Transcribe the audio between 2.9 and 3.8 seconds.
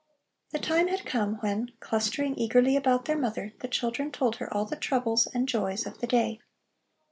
their mother, the